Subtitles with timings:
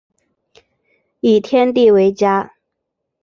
[1.19, 2.53] 以天地为家